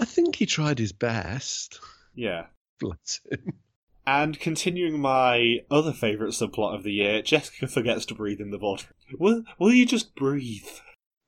[0.00, 1.78] "I think he tried his best."
[2.16, 2.46] Yeah.
[2.80, 3.52] Bless him.
[4.04, 8.58] And continuing my other favourite subplot of the year, Jessica forgets to breathe in the
[8.58, 8.94] boardroom.
[9.16, 10.66] Will, will you just breathe?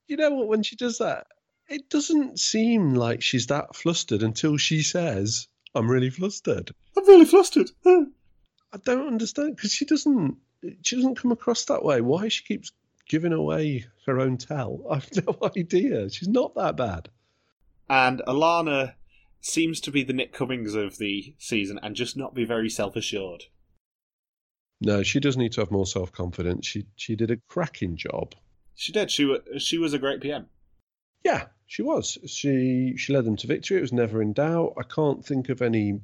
[0.09, 0.49] You know what?
[0.49, 1.29] When she does that,
[1.69, 7.25] it doesn't seem like she's that flustered until she says, "I'm really flustered." I'm really
[7.25, 7.71] flustered.
[7.87, 10.37] I don't understand because she doesn't
[10.83, 12.01] she doesn't come across that way.
[12.01, 12.73] Why she keeps
[13.09, 14.85] giving away her own tell?
[14.91, 16.09] I've no idea.
[16.11, 17.09] She's not that bad.
[17.89, 18.95] and Alana
[19.41, 22.95] seems to be the Nick Cummings of the season and just not be very self
[22.97, 23.45] assured.
[24.81, 26.67] No, she does need to have more self confidence.
[26.67, 28.35] She she did a cracking job.
[28.75, 29.11] She did.
[29.11, 30.47] She, wa- she was a great PM.
[31.25, 32.19] Yeah, she was.
[32.27, 33.79] She she led them to victory.
[33.79, 34.75] It was never in doubt.
[34.79, 36.01] I can't think of any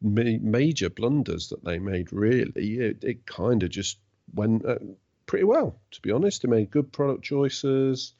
[0.00, 2.12] ma- major blunders that they made.
[2.12, 3.98] Really, it, it kind of just
[4.34, 4.78] went uh,
[5.26, 5.76] pretty well.
[5.92, 8.12] To be honest, they made good product choices.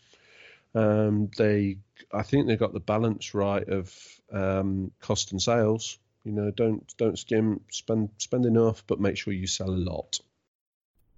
[0.75, 1.79] Um, they,
[2.13, 3.93] I think they got the balance right of
[4.33, 5.99] um, cost and sales.
[6.25, 10.21] You know, don't don't skim spend spend enough, but make sure you sell a lot.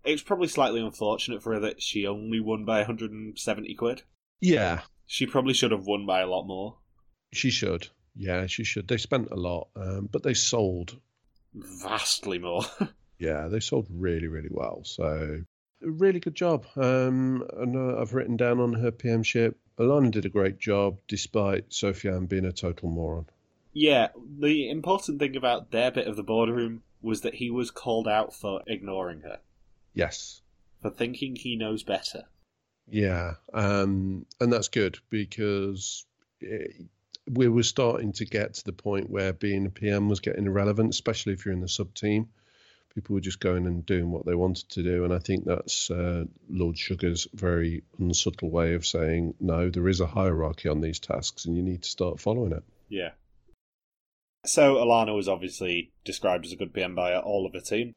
[0.05, 4.03] It was probably slightly unfortunate for her that she only won by 170 quid.
[4.41, 4.81] Yeah,
[5.13, 6.77] She probably should have won by a lot more.
[7.33, 7.89] she should.
[8.17, 8.89] Yeah, she should.
[8.89, 10.99] They spent a lot, um, but they sold
[11.55, 12.63] Vastly more.
[13.19, 14.81] Yeah, they sold really, really well.
[14.85, 15.43] So,
[15.81, 16.65] really good job.
[16.77, 20.97] Um, and uh, I've written down on her PM ship, Alana did a great job
[21.07, 23.27] despite Sofiane being a total moron.
[23.75, 24.09] yeah,
[24.41, 28.35] the important thing about their bit of the boardroom was that he was called out
[28.35, 29.39] for ignoring her,
[29.95, 30.41] Yes.
[30.81, 32.25] for thinking he knows better.
[32.89, 33.35] Yeah.
[33.53, 36.05] Um, and that's good because
[36.43, 36.67] eh,
[37.31, 40.91] we were starting to get to the point where being a PM was getting irrelevant,
[40.91, 42.29] especially if you're in the sub team.
[42.95, 45.05] People were just going and doing what they wanted to do.
[45.05, 50.01] And I think that's uh, Lord Sugar's very unsubtle way of saying, no, there is
[50.01, 52.65] a hierarchy on these tasks and you need to start following it.
[52.91, 53.13] Yeah.
[54.45, 57.95] So Alana was obviously described as a good PM by all of her team.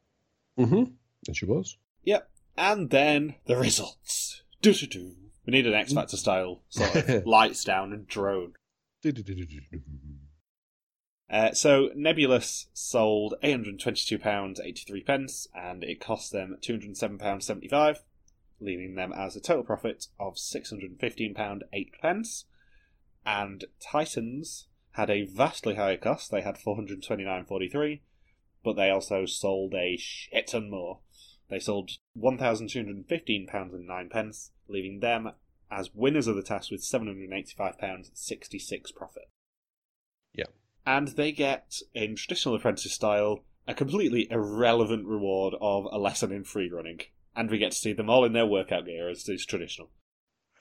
[0.57, 0.83] Mm-hmm.
[1.27, 1.75] And she was.
[2.03, 2.29] Yep.
[2.57, 4.34] And then the results.
[4.65, 5.15] Do-do-do.
[5.45, 8.53] We need an X Factor style sort of lights down and drone.
[11.29, 17.97] Uh, so Nebulous sold £822.83 pence, and it cost them £207.75,
[18.59, 21.61] leaving them as a total profit of £615.08
[22.01, 22.45] pence.
[23.23, 27.99] And Titans had a vastly higher cost; they had £429.43,
[28.63, 31.01] but they also sold a shit ton more.
[31.49, 35.31] They sold £1,215.09 pence, leaving them
[35.71, 39.29] as winners of the task with £785.66 profit
[40.33, 40.45] Yeah.
[40.85, 46.43] and they get, in traditional apprentice style, a completely irrelevant reward of a lesson in
[46.43, 46.99] free running.
[47.35, 49.89] And we get to see them all in their workout gear as is traditional.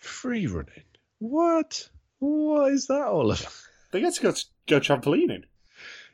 [0.01, 0.85] Free running?
[1.19, 1.91] What?
[2.19, 3.55] What is that all about?
[3.93, 4.33] They get to go,
[4.67, 5.45] go trampolining.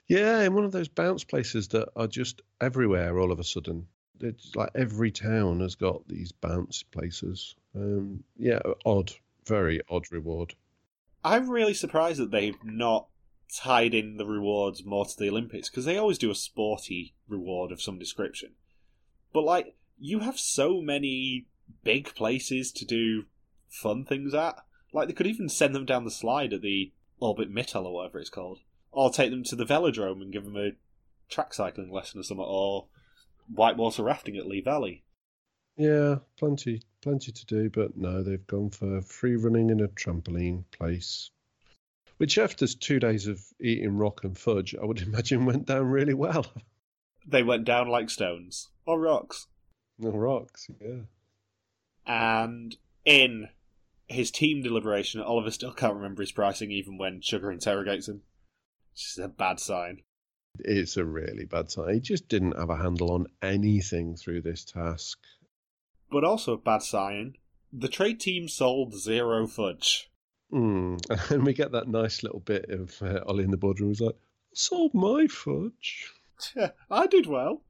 [0.08, 3.86] Yeah, in one of those bounce places that are just everywhere all of a sudden.
[4.22, 7.54] It's like every town has got these bounce places.
[7.74, 9.12] Um, yeah, odd,
[9.46, 10.54] very odd reward.
[11.24, 13.06] I'm really surprised that they've not
[13.54, 17.72] tied in the rewards more to the Olympics because they always do a sporty reward
[17.72, 18.52] of some description.
[19.32, 21.46] But like, you have so many
[21.84, 23.24] big places to do
[23.68, 24.56] fun things at.
[24.92, 28.18] Like, they could even send them down the slide at the Orbit Mittal or whatever
[28.18, 30.72] it's called, or take them to the velodrome and give them a
[31.28, 32.86] track cycling lesson or something, or
[33.52, 35.04] whitewater rafting at Lee Valley.
[35.76, 40.64] Yeah, plenty, plenty to do, but no, they've gone for free running in a trampoline
[40.70, 41.30] place,
[42.18, 46.14] which after two days of eating rock and fudge, I would imagine went down really
[46.14, 46.46] well.
[47.26, 49.46] They went down like stones or rocks.
[49.98, 51.02] The rocks, yeah.
[52.06, 53.48] And in
[54.08, 58.22] his team deliberation, Oliver still can't remember his pricing even when Sugar interrogates him.
[58.92, 60.02] Which is a bad sign.
[60.58, 61.94] It's a really bad sign.
[61.94, 65.18] He just didn't have a handle on anything through this task.
[66.10, 67.34] But also a bad sign.
[67.72, 70.10] The trade team sold zero fudge.
[70.52, 71.00] Mm.
[71.30, 74.16] And we get that nice little bit of uh, Ollie in the boardroom who's like,
[74.52, 76.12] sold my fudge.
[76.90, 77.62] I did well.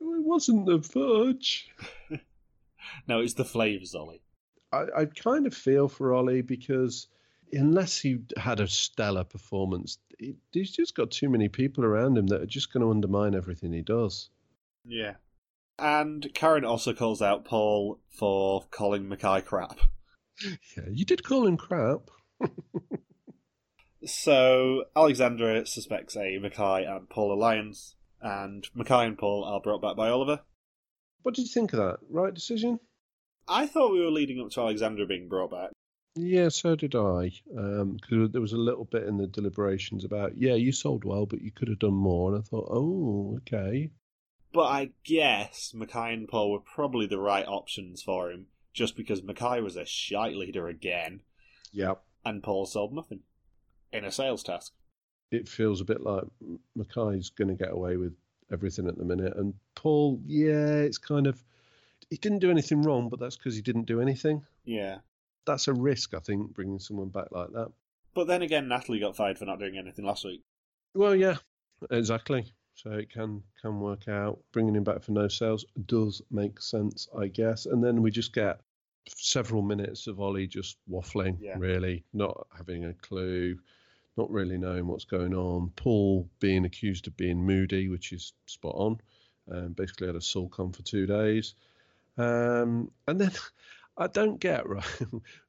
[0.00, 1.68] It wasn't the fudge.
[3.08, 4.22] no, it's the flavours, Ollie.
[4.72, 7.08] I, I kind of feel for Ollie because
[7.52, 12.26] unless he had a stellar performance, he, he's just got too many people around him
[12.28, 14.30] that are just going to undermine everything he does.
[14.84, 15.14] Yeah.
[15.78, 19.78] And Karren also calls out Paul for calling Mackay crap.
[20.76, 22.10] Yeah, you did call him crap.
[24.04, 29.96] so Alexandra suspects a Mackay and Paul alliance, and Mackay and Paul are brought back
[29.96, 30.42] by Oliver.
[31.22, 32.00] What did you think of that?
[32.10, 32.80] Right decision?
[33.48, 35.70] I thought we were leading up to Alexandra being brought back.
[36.16, 37.30] Yeah, so did I.
[37.46, 41.26] Because um, there was a little bit in the deliberations about, yeah, you sold well,
[41.26, 42.32] but you could have done more.
[42.32, 43.90] And I thought, oh, okay.
[44.52, 49.22] But I guess Mackay and Paul were probably the right options for him, just because
[49.22, 51.20] Mackay was a shite leader again.
[51.72, 52.02] Yep.
[52.24, 53.20] And Paul sold nothing
[53.92, 54.72] in a sales task.
[55.30, 56.24] It feels a bit like
[56.74, 58.14] Mackay's going to get away with
[58.50, 59.36] everything at the minute.
[59.36, 61.42] And Paul, yeah, it's kind of.
[62.08, 64.44] He didn't do anything wrong, but that's because he didn't do anything.
[64.64, 64.98] Yeah
[65.46, 67.70] that's a risk, I think, bringing someone back like that.
[68.14, 70.42] But then again, Natalie got fired for not doing anything last week.
[70.94, 71.36] Well, yeah,
[71.90, 72.52] exactly.
[72.74, 74.38] So it can can work out.
[74.52, 77.66] Bringing him back for no sales does make sense, I guess.
[77.66, 78.60] And then we just get
[79.06, 81.56] several minutes of Ollie just waffling, yeah.
[81.58, 83.58] really, not having a clue,
[84.16, 85.72] not really knowing what's going on.
[85.76, 89.00] Paul being accused of being moody, which is spot on.
[89.50, 91.54] Um, basically had a on for two days.
[92.18, 93.30] Um, and then
[93.96, 95.02] I don't get right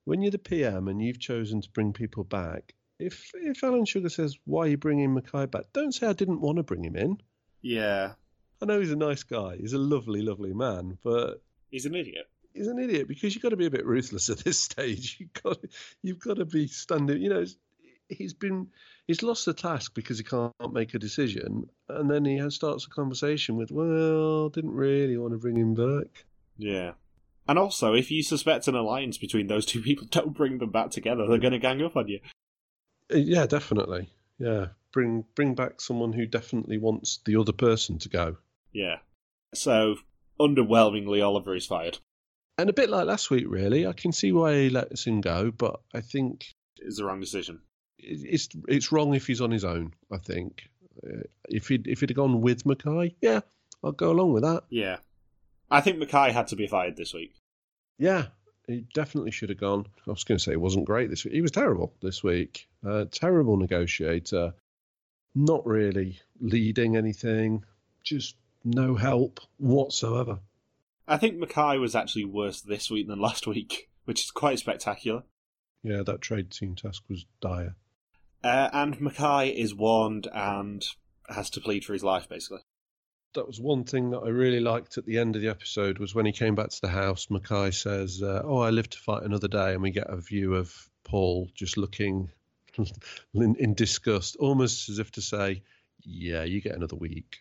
[0.06, 2.74] when you're the PM and you've chosen to bring people back.
[3.00, 6.42] If if Alan Sugar says why are you bringing Mackay back, don't say I didn't
[6.42, 7.18] want to bring him in.
[7.62, 8.14] Yeah,
[8.62, 9.58] I know he's a nice guy.
[9.58, 12.28] He's a lovely, lovely man, but he's an idiot.
[12.54, 15.18] He's an idiot because you've got to be a bit ruthless at this stage.
[15.20, 15.58] You've got
[16.02, 17.22] you've got to be standing.
[17.22, 17.46] You know,
[18.10, 18.70] he's been
[19.06, 22.86] he's lost the task because he can't make a decision, and then he has, starts
[22.86, 26.26] a conversation with, "Well, didn't really want to bring him back."
[26.58, 26.94] Yeah.
[27.48, 30.92] And also, if you suspect an alliance between those two people, don't bring them back
[30.92, 31.28] together.
[31.28, 32.20] They're going to gang up on you.
[33.14, 34.10] Uh, yeah, definitely.
[34.38, 38.38] Yeah, bring bring back someone who definitely wants the other person to go.
[38.72, 38.98] Yeah.
[39.54, 39.96] So,
[40.40, 42.00] underwhelmingly, Oliver is fired.
[42.58, 43.88] And a bit like last week, really.
[43.88, 47.62] I can see why he lets him go, but I think it's the wrong decision.
[48.00, 49.94] It's it's wrong if he's on his own.
[50.12, 50.64] I think
[51.04, 53.42] uh, if he if he'd have gone with Mackay, yeah,
[53.84, 54.64] I'll go along with that.
[54.70, 54.98] Yeah,
[55.70, 57.34] I think Mackay had to be fired this week.
[57.98, 58.28] Yeah,
[58.68, 59.88] he definitely should have gone.
[60.08, 61.34] I was going to say he wasn't great this week.
[61.34, 62.68] He was terrible this week.
[62.86, 64.54] Uh, terrible negotiator.
[65.36, 67.66] Not really leading anything.
[68.04, 70.40] Just no help whatsoever.
[71.08, 75.24] I think Mackay was actually worse this week than last week, which is quite spectacular.
[75.84, 77.76] Yeah, that trade team task was dire.
[78.44, 80.86] Uh, and Mackay is warned and
[81.30, 82.62] has to plead for his life, basically
[83.34, 86.16] that was one thing that I really liked at the end of the episode was
[86.16, 87.30] when he came back to the house.
[87.30, 90.56] Mackay says, uh, "Oh, I live to fight another day," and we get a view
[90.56, 90.74] of
[91.04, 92.30] Paul just looking
[93.34, 95.64] in, in disgust, almost as if to say,
[96.02, 97.38] "Yeah, you get another week."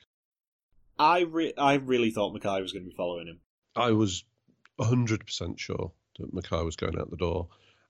[0.99, 3.41] I re- I really thought Mackay was going to be following him.
[3.75, 4.25] I was
[4.79, 7.49] hundred percent sure that Mackay was going out the door,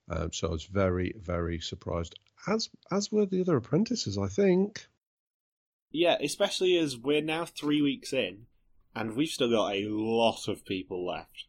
[0.09, 2.15] um, so I was very very surprised.
[2.47, 4.87] As as were the other apprentices, I think.
[5.97, 8.45] Yeah, especially as we're now three weeks in,
[8.93, 11.45] And we've still got a lot of people left.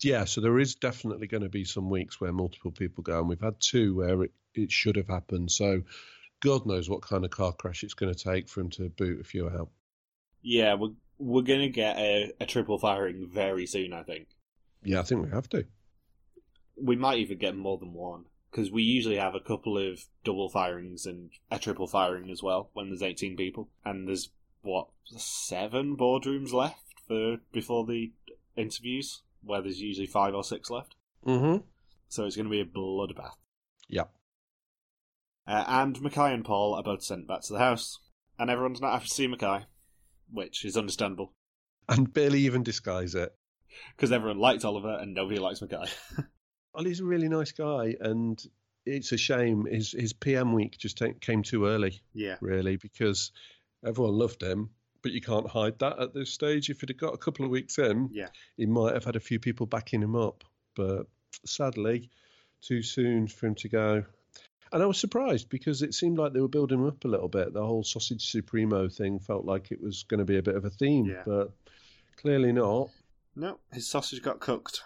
[0.00, 3.28] Yeah, so there is definitely going to be some weeks where multiple people go, and
[3.28, 5.50] we've had two where it, it should have happened.
[5.50, 5.82] So
[6.38, 9.22] God knows what kind of car crash it's going to take for him to boot
[9.22, 9.70] a few out.
[10.40, 14.28] Yeah, we're, we're going to get a, a triple firing very soon, I think.
[14.84, 15.66] Yeah, I think we have to.
[16.80, 20.48] We might even get more than one, because we usually have a couple of double
[20.48, 23.68] firings and a triple firing as well when there's 18 people.
[23.84, 24.30] And there's,
[24.62, 28.12] what, seven boardrooms left for before the
[28.56, 30.96] interviews, where there's usually five or six left.
[31.24, 31.64] Mm-hmm.
[32.08, 33.34] So it's going to be a bloodbath.
[33.88, 34.04] Yeah.
[35.46, 37.98] Uh, and Mackay and Paul are both sent back to the house.
[38.38, 39.66] And everyone's not happy to see Mackay,
[40.32, 41.32] which is understandable.
[41.88, 43.32] And barely even disguise it.
[43.94, 45.84] Because everyone liked Oliver and nobody likes Mackay.
[46.74, 48.42] Ollie's a really nice guy, and
[48.86, 52.00] it's a shame his his PM week just ta- came too early.
[52.14, 52.36] Yeah.
[52.40, 53.32] really, because
[53.84, 54.70] everyone loved him.
[55.02, 56.68] But you can't hide that at this stage.
[56.68, 58.28] If he'd have got a couple of weeks in, Yeah.
[58.58, 60.44] he might have had a few people backing him up.
[60.76, 61.06] But
[61.46, 62.10] sadly,
[62.60, 64.04] too soon for him to go.
[64.72, 67.28] And I was surprised because it seemed like they were building him up a little
[67.28, 67.54] bit.
[67.54, 70.64] The whole sausage supremo thing felt like it was going to be a bit of
[70.66, 71.22] a theme, Yeah.
[71.24, 71.50] but
[72.16, 72.90] clearly not.
[73.34, 74.82] No, his sausage got cooked.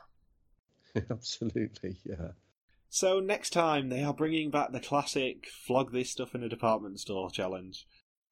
[1.11, 2.33] Absolutely, yeah.
[2.89, 7.01] So next time they are bringing back the classic flog this stuff in a department
[7.01, 7.87] store challenge.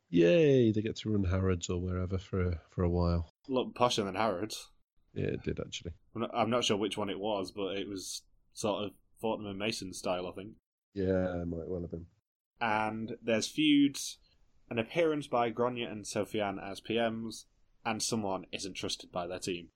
[0.09, 0.71] Yay!
[0.71, 3.33] They get to run Harrods or wherever for a, for a while.
[3.49, 4.69] Look posher than Harrods.
[5.15, 5.93] Yeah, it did actually.
[6.15, 8.91] I'm not, I'm not sure which one it was, but it was sort of
[9.21, 10.53] Fortnum and Mason style, I think.
[10.95, 12.07] Yeah, it might well have been.
[12.61, 14.19] And there's feuds,
[14.71, 17.45] an appearance by Grainne and Sofiane as PMs,
[17.85, 19.69] and someone isn't trusted by their team.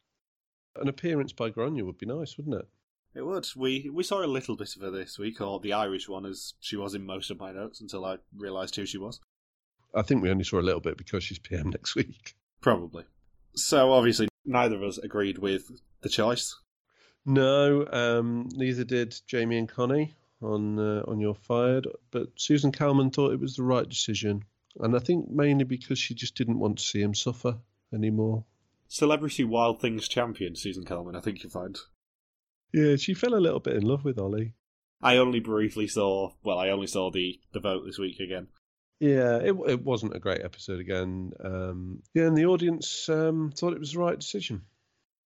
[0.77, 2.69] An appearance by Grainne would be nice, wouldn't it?
[3.17, 3.49] It would.
[3.57, 6.53] We we saw a little bit of her this week, or the Irish one, as
[6.61, 9.21] she was in most of my notes until I realised who she was.
[9.95, 12.37] I think we only saw a little bit because she's PM next week.
[12.61, 13.05] Probably.
[13.55, 15.71] So obviously, neither of us agreed with
[16.03, 16.57] the choice.
[17.25, 23.11] No, um, neither did Jamie and Connie on uh, on You're Fired, but Susan Calman
[23.11, 24.45] thought it was the right decision,
[24.81, 27.57] and I think mainly because she just didn't want to see him suffer
[27.95, 28.45] anymore.
[28.89, 31.79] Celebrity Wild Things champion Susan Kelman, I think you find.
[32.73, 34.55] Yeah, she fell a little bit in love with Ollie.
[35.03, 36.33] I only briefly saw.
[36.43, 38.49] Well, I only saw the the vote this week again.
[38.99, 41.33] Yeah, it it wasn't a great episode again.
[41.43, 44.63] Um, yeah, and the audience um, thought it was the right decision.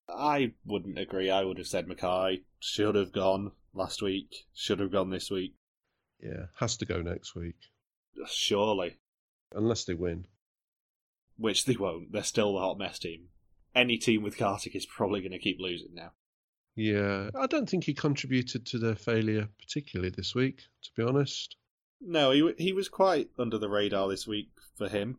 [0.09, 1.31] I wouldn't agree.
[1.31, 4.47] I would have said Mackay should have gone last week.
[4.55, 5.55] Should have gone this week.
[6.21, 7.57] Yeah, has to go next week
[8.27, 8.97] Surely,
[9.55, 10.27] unless they win.
[11.37, 12.13] which they won't.
[12.13, 13.29] They're still the hot mess team.
[13.75, 16.13] Any team with Karthik is probably going to keep losing now.
[16.77, 21.57] Yeah, I don't think he contributed to their failure particularly this week, to be honest.
[22.03, 25.19] No, he he was quite under the radar this week for him.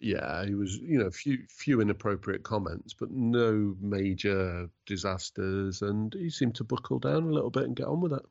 [0.00, 6.30] Yeah, he was, you know, few few inappropriate comments, but no major disasters, and he
[6.30, 8.22] seemed to buckle down a little bit and get on with it.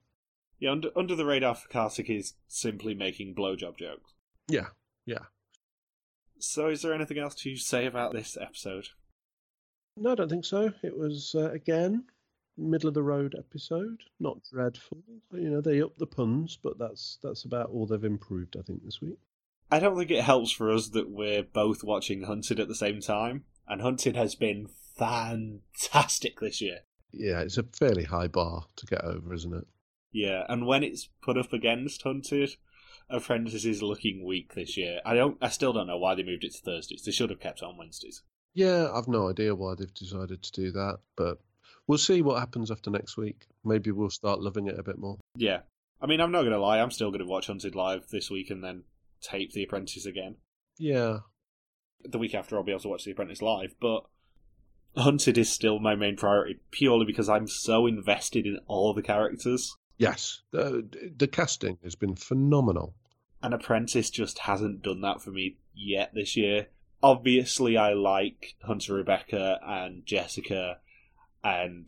[0.59, 4.13] Yeah, under under the radar for Karthik is simply making blowjob jokes.
[4.47, 4.69] Yeah,
[5.05, 5.25] yeah.
[6.39, 8.87] So, is there anything else to say about this episode?
[9.97, 10.73] No, I don't think so.
[10.83, 12.05] It was uh, again
[12.57, 15.03] middle of the road episode, not dreadful.
[15.33, 18.83] You know, they up the puns, but that's that's about all they've improved, I think,
[18.83, 19.19] this week.
[19.71, 23.01] I don't think it helps for us that we're both watching Hunted at the same
[23.01, 26.79] time, and Hunted has been fantastic this year.
[27.11, 29.65] Yeah, it's a fairly high bar to get over, isn't it?
[30.11, 32.55] Yeah, and when it's put up against Hunted,
[33.09, 34.99] Apprentice is looking weak this year.
[35.05, 37.03] I don't, I still don't know why they moved it to Thursdays.
[37.03, 38.23] They should have kept it on Wednesdays.
[38.53, 41.39] Yeah, I've no idea why they've decided to do that, but
[41.87, 43.45] we'll see what happens after next week.
[43.63, 45.17] Maybe we'll start loving it a bit more.
[45.35, 45.61] Yeah,
[46.01, 48.63] I mean, I'm not gonna lie, I'm still gonna watch Hunted live this week and
[48.63, 48.83] then
[49.21, 50.35] tape The Apprentice again.
[50.77, 51.19] Yeah,
[52.03, 54.05] The week after, I'll be able to watch The Apprentice live, but
[54.97, 59.73] Hunted is still my main priority purely because I'm so invested in all the characters.
[59.97, 62.95] yes, the the casting has been phenomenal.
[63.43, 66.67] and Apprentice just hasn't done that for me yet this year.
[67.03, 70.79] Obviously, I like Hunter Rebecca and Jessica,
[71.45, 71.87] and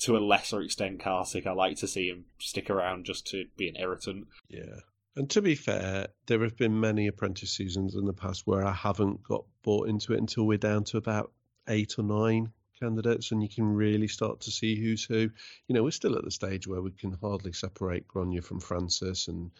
[0.00, 1.46] to a lesser extent, Karthik.
[1.46, 4.28] I like to see him stick around just to be an irritant.
[4.48, 4.80] Yeah.
[5.16, 8.72] And to be fair, there have been many apprentice seasons in the past where I
[8.72, 11.32] haven't got bought into it until we're down to about
[11.68, 15.30] eight or nine candidates and you can really start to see who's who.
[15.68, 19.28] You know, we're still at the stage where we can hardly separate Grainne from Francis.
[19.28, 19.50] And,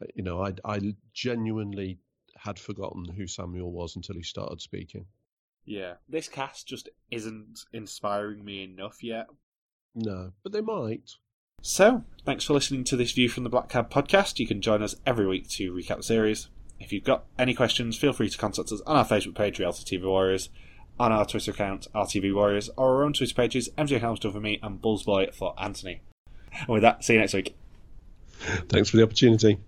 [0.00, 1.98] uh, you know, I, I genuinely
[2.36, 5.06] had forgotten who Samuel was until he started speaking.
[5.64, 9.26] Yeah, this cast just isn't inspiring me enough yet.
[9.94, 11.12] No, but they might.
[11.60, 14.38] So, thanks for listening to this View from the Black Cab podcast.
[14.40, 16.48] You can join us every week to recap the series.
[16.80, 19.96] If you've got any questions, feel free to contact us on our Facebook page, Reality
[19.96, 20.48] TV Warriors,
[20.98, 24.58] on our Twitter account, RTV Warriors, or our own Twitter pages, MJ Helmsdale for me
[24.62, 26.02] and Bullsboy for Anthony.
[26.58, 27.56] And with that, see you next week.
[28.68, 29.58] Thanks for the opportunity.